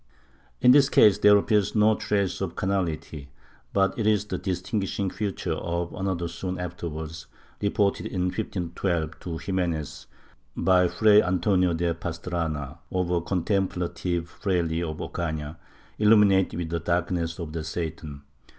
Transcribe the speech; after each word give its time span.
In 0.61 0.71
this 0.71 0.89
case 0.89 1.19
there 1.19 1.37
appears 1.37 1.75
no 1.75 1.93
trace 1.93 2.41
of 2.41 2.55
carnality, 2.55 3.29
but 3.71 3.99
it 3.99 4.07
is 4.07 4.25
the 4.25 4.39
distinguishing 4.39 5.11
feature 5.11 5.53
of 5.53 5.93
another 5.93 6.27
soon 6.27 6.57
afterwards, 6.57 7.27
reported 7.61 8.07
in 8.07 8.23
1512 8.23 9.19
to 9.19 9.37
Ximenes 9.37 10.07
by 10.57 10.87
Fray 10.87 11.21
Antonio 11.21 11.75
de 11.75 11.93
Pastrana, 11.93 12.79
of 12.91 13.11
a 13.11 13.21
contemplative 13.21 14.27
fraile 14.41 14.89
of 14.89 14.97
Ocana 14.99 15.57
"illuminated 15.99 16.57
with 16.57 16.69
the 16.69 16.79
darkness 16.79 17.37
of 17.37 17.55
Satan." 17.63 18.23